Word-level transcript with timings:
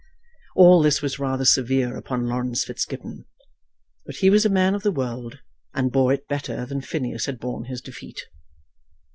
All 0.55 0.81
this 0.81 1.03
was 1.03 1.19
rather 1.19 1.45
severe 1.45 1.95
upon 1.95 2.25
Laurence 2.25 2.63
Fitzgibbon; 2.63 3.27
but 4.03 4.15
he 4.15 4.31
was 4.31 4.47
a 4.47 4.49
man 4.49 4.73
of 4.73 4.81
the 4.81 4.91
world, 4.91 5.37
and 5.75 5.91
bore 5.91 6.11
it 6.11 6.27
better 6.27 6.65
than 6.65 6.81
Phineas 6.81 7.27
had 7.27 7.39
borne 7.39 7.65
his 7.65 7.81
defeat. 7.81 8.23